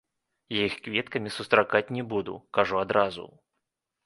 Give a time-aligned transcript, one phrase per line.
[0.53, 3.29] Я іх кветкамі сустракаць не буду, кажу адразу.